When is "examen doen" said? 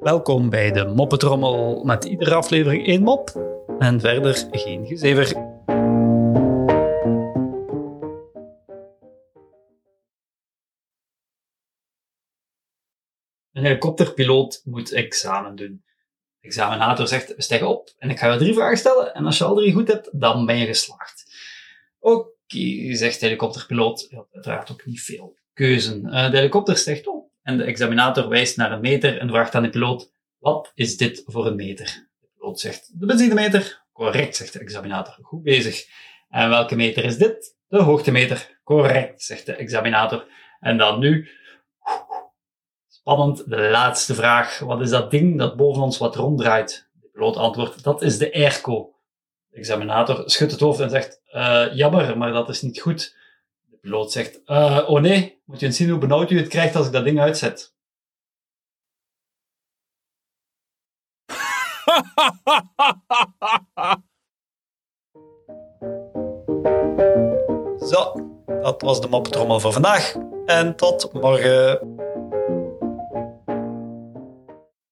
14.92-15.84